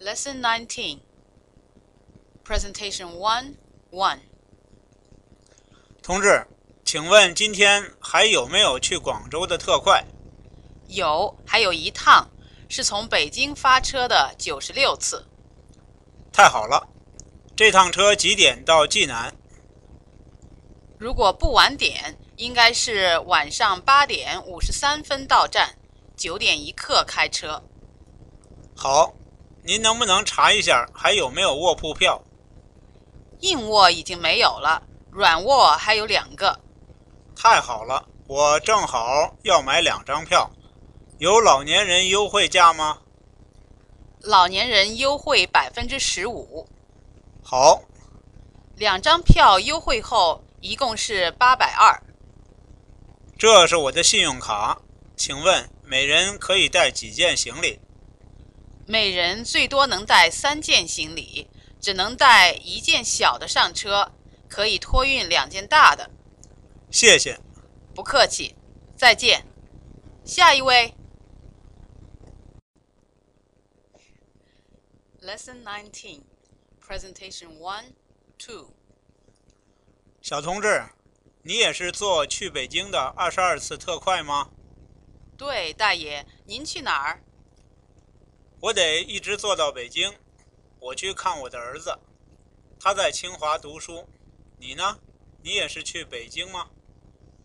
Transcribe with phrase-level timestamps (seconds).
[0.00, 1.00] Lesson 19
[2.44, 3.54] Presentation 1
[3.90, 4.18] 1.
[6.00, 6.46] 同志，
[6.84, 10.04] 请问今天还有没有去广州的特快？
[10.86, 12.30] 有，还有一趟
[12.68, 15.26] 是从北京发车的九十六次。
[16.32, 16.88] 太好了，
[17.56, 19.34] 这趟车几点到济南？
[20.96, 25.76] 如果不晚点，应该是晚上八点五十三分到站，
[26.16, 27.64] 九点一刻开车。
[28.76, 29.12] 好，
[29.68, 32.22] 您能不能查一下还有没有卧铺票？
[33.40, 36.58] 硬卧已经没有了，软卧还有两个。
[37.36, 40.50] 太好了，我正好要买两张票，
[41.18, 43.00] 有老年人优惠价吗？
[44.22, 46.66] 老年人优惠百分之十五，
[47.44, 47.82] 好，
[48.74, 52.02] 两张票优惠后一共是八百二。
[53.36, 54.80] 这是我的信用卡，
[55.14, 57.78] 请问每人可以带几件行李？
[58.90, 61.46] 每人最多能带三件行李，
[61.78, 64.12] 只能带一件小的上车，
[64.48, 66.10] 可以托运两件大的。
[66.90, 67.38] 谢谢。
[67.94, 68.54] 不客气，
[68.96, 69.44] 再见。
[70.24, 70.94] 下一位。
[75.20, 76.22] Lesson nineteen,
[76.82, 77.92] Presentation one,
[78.38, 78.70] two.
[80.22, 80.86] 小同志，
[81.42, 84.48] 你也是坐去北京的二十二次特快吗？
[85.36, 87.22] 对，大爷，您去哪儿？
[88.60, 90.12] 我得一直坐到北京，
[90.80, 91.96] 我去看我的儿子，
[92.80, 94.08] 他在清华读书。
[94.58, 94.98] 你呢？
[95.42, 96.68] 你也是去北京吗？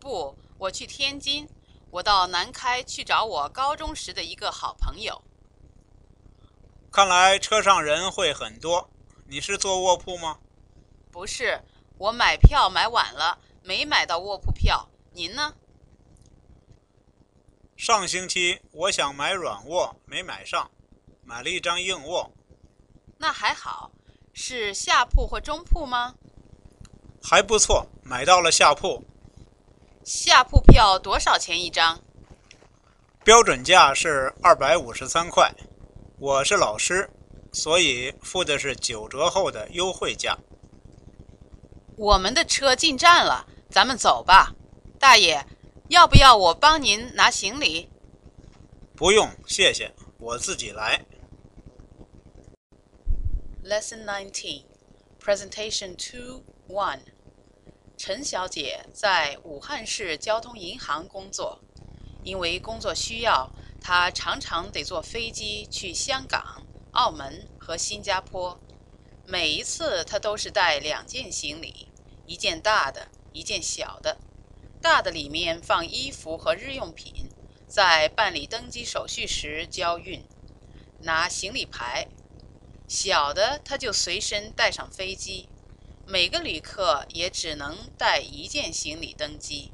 [0.00, 1.48] 不，我去天津。
[1.92, 5.22] 我到南开去找我高中时的一个好朋友。
[6.90, 8.90] 看来车上人会很多。
[9.26, 10.40] 你是坐卧铺吗？
[11.12, 11.62] 不是，
[11.98, 14.88] 我买票买晚了，没买到卧铺票。
[15.12, 15.54] 您呢？
[17.76, 20.70] 上星期我想买软卧，没买上，
[21.26, 22.30] 买了一张硬卧。
[23.18, 23.90] 那还好，
[24.32, 26.14] 是下铺或中铺吗？
[27.20, 29.02] 还不错，买到了下铺。
[30.04, 32.00] 下铺票多少钱一张？
[33.24, 35.52] 标准价是二百五十三块。
[36.20, 37.10] 我是老师，
[37.52, 40.38] 所以付的是九折后的优惠价。
[41.96, 44.54] 我们的车进站了，咱们走吧。
[45.00, 45.44] 大爷，
[45.88, 47.90] 要不要我帮您拿行李？
[48.94, 51.04] 不用，谢谢，我自己来。
[53.68, 54.62] Lesson 19
[55.20, 57.00] Presentation Two One
[57.98, 61.58] 陈小姐在武汉市交通银行工作，
[62.22, 63.50] 因为工作需要，
[63.80, 68.60] 她常常得坐飞机去香港、澳门和新加坡。
[69.26, 71.88] 每一次，她都是带两件行李，
[72.24, 74.18] 一件大的，一件小的。
[74.80, 77.28] 大的里面放衣服和日用品，
[77.66, 80.22] 在办理登机手续时交运，
[81.00, 82.06] 拿行李牌。
[82.88, 85.48] 小的，他就随身带上飞机。
[86.06, 89.72] 每个旅客也只能带一件行李登机。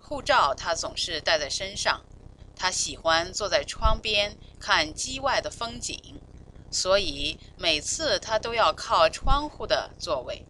[0.00, 2.04] 护照他总是带在身上。
[2.54, 6.20] 他喜欢坐在窗边看机外的风景，
[6.70, 10.46] 所以每次他都要靠窗户的座位。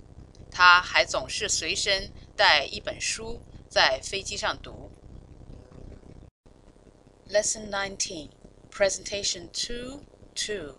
[0.50, 4.92] 他还总是随身带一本书，在飞机上读。
[7.28, 8.28] Lesson 19
[8.70, 10.00] Presentation 2
[10.34, 10.74] 2.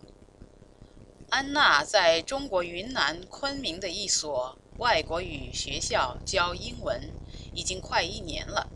[1.29, 7.11] 安娜在中国云南昆明的一所外国语学校教英文，
[7.53, 8.69] 已经快一年了。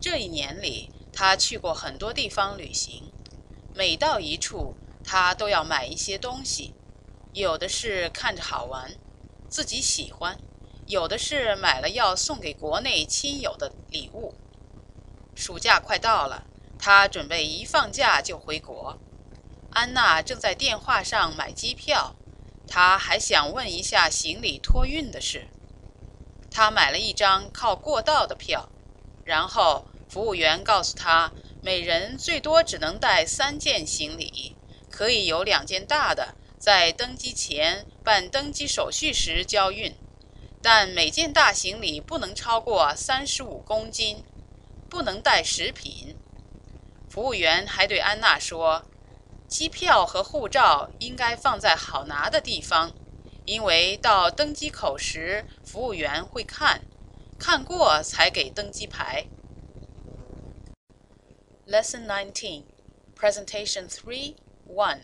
[0.00, 3.12] 这一年里，她去过很多地方旅行，
[3.72, 4.74] 每到一处，
[5.04, 6.74] 她都要买一些东西，
[7.32, 8.96] 有的是看着好玩，
[9.48, 10.36] 自己喜欢；
[10.86, 14.34] 有的是买了要送给国内亲友的礼物。
[15.36, 16.44] 暑假快到了，
[16.76, 18.98] 她准备一放假就回国。
[19.74, 22.14] 安娜正在电话上买机票，
[22.68, 25.48] 她还想问一下行李托运的事。
[26.48, 28.68] 她买了一张靠过道的票，
[29.24, 34.54] 然后服务员告诉她，每人最多只能带三件行李，
[34.92, 39.92] 可以有两件大的，在登机前办登机手续时交运，
[40.62, 44.22] 但每件大行李不能超过三十五公斤，
[44.88, 46.16] 不能带食品。
[47.10, 48.84] 服务员还对安娜说。
[49.46, 52.92] 机票和护照应该放在好拿的地方，
[53.44, 56.82] 因为到登机口时，服务员会看，
[57.38, 59.26] 看过才给登机牌。
[61.66, 62.64] Lesson 19
[63.16, 64.34] Presentation Three
[64.68, 65.00] One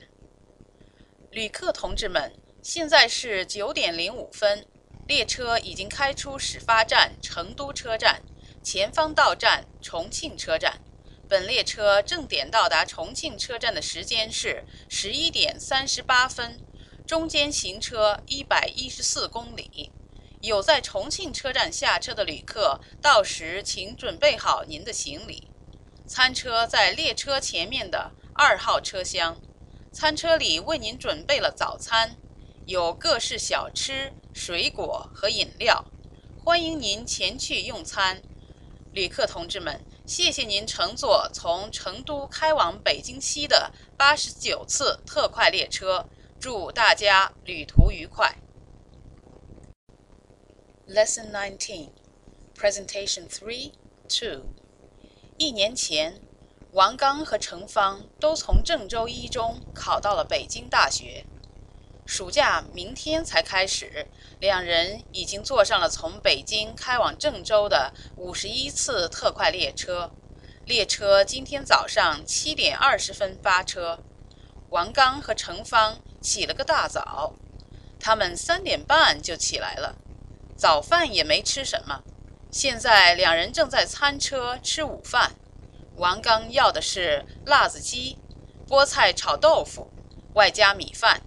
[1.30, 4.66] 旅客同志们，现在是九点零五分，
[5.06, 8.22] 列车已经开出始发站成都车站，
[8.62, 10.80] 前方到站重庆车站。
[11.30, 16.58] 本列车正点到达重庆车站的时间是十一点三十八分，
[17.06, 19.92] 中间行车一百一十四公里。
[20.40, 25.46] 有在重庆车站下车的旅客，到时请准备好您的行李。
[26.04, 29.40] 餐车在列车前面的二号车厢，
[29.92, 32.16] 餐车里为您准备了早餐，
[32.66, 35.84] 有各式小吃、水果和饮料，
[36.44, 38.20] 欢迎您前去用餐。
[38.92, 39.80] 旅客同志们。
[40.10, 46.08] 谢谢您乘坐从成都开往北京西的八十九次特快列车，
[46.40, 48.36] 祝大家旅途愉快。
[50.88, 51.90] Lesson Nineteen,
[52.56, 53.70] Presentation Three,
[54.08, 54.46] Two。
[55.38, 56.20] 一年前，
[56.72, 61.24] 王刚和程芳都从郑州一中考到了北京大学。
[62.10, 64.08] 暑假明天才开始，
[64.40, 70.10] 两人已经坐上了从北京开往郑州的五十一次特快列车。
[70.64, 74.00] 列车今天早上七点二十分发车。
[74.70, 77.34] 王刚和程芳起了个大早，
[78.00, 79.94] 他们三点半就起来了，
[80.56, 82.02] 早饭也没吃什么。
[82.50, 85.36] 现在两人正在餐车吃午饭。
[85.94, 88.18] 王刚要的是辣子鸡、
[88.68, 89.92] 菠菜炒豆腐，
[90.34, 91.22] 外加米饭。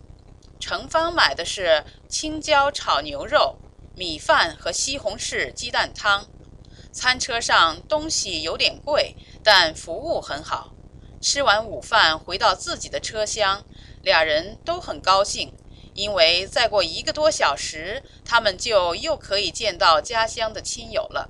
[0.65, 3.57] 程芳买的是青椒炒牛肉、
[3.98, 6.25] 米饭和西红柿鸡蛋汤。
[6.89, 10.74] 餐车上东西有点贵，但服务很好。
[11.19, 13.65] 吃完午饭回到自己的车厢，
[14.01, 15.54] 俩人都很高兴，
[15.95, 21.30] 因为再过一个多小时，他们就又可以见到家乡的亲友了。